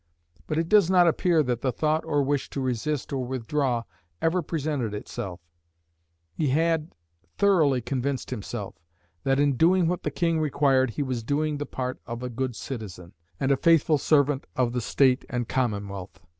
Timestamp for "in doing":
9.39-9.85